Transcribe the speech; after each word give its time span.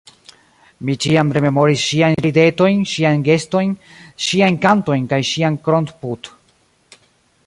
Mi 0.87 0.93
ĉiam 1.03 1.33
rememoris 1.37 1.83
ŝiajn 1.89 2.15
ridetojn, 2.27 2.81
ŝiajn 2.93 3.25
gestojn, 3.29 3.77
ŝiajn 4.29 4.59
kantojn 4.67 5.07
kaj 5.15 5.23
ŝian 5.33 5.63
kron-put. 5.69 6.33